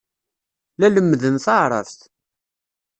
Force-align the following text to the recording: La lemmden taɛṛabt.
La 0.79 0.87
lemmden 0.89 1.35
taɛṛabt. 1.45 1.99